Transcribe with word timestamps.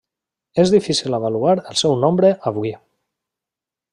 És 0.63 0.71
difícil 0.75 1.17
avaluar 1.17 1.53
el 1.73 1.77
seu 1.83 1.95
nombre 2.07 2.33
avui. 2.53 2.75